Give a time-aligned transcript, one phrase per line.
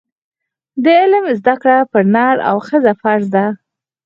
[0.83, 3.45] د علم زده کړه پر نر او ښځه فرض ده.